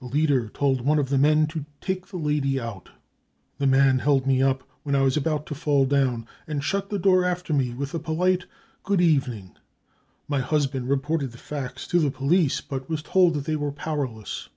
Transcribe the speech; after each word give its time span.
The 0.00 0.06
leader 0.06 0.48
told 0.48 0.80
one 0.80 0.98
of 0.98 1.08
the 1.08 1.16
men 1.16 1.46
to 1.46 1.60
c 1.60 1.66
take 1.80 2.08
the 2.08 2.16
lady 2.16 2.58
out. 2.60 2.88
5 2.88 2.94
The 3.58 3.66
man 3.68 4.00
held 4.00 4.26
me 4.26 4.42
up 4.42 4.64
when 4.82 4.96
I 4.96 5.02
was 5.02 5.16
about 5.16 5.46
to 5.46 5.54
fall 5.54 5.86
down, 5.86 6.26
and 6.48 6.64
shut 6.64 6.90
the 6.90 6.98
door 6.98 7.24
after 7.24 7.54
me 7.54 7.72
with 7.74 7.94
a 7.94 8.00
polite 8.00 8.40
c 8.42 8.46
Good 8.82 9.00
evening! 9.00 9.52
5" 9.54 9.60
My 10.30 10.40
husband 10.40 10.88
reported 10.88 11.30
the 11.30 11.38
facts 11.38 11.86
to 11.94 12.00
the 12.00 12.10
police, 12.10 12.60
but 12.60 12.90
was 12.90 13.04
told 13.04 13.34
that 13.34 13.44
they 13.44 13.54
were 13.54 13.70
powerless." 13.70 14.48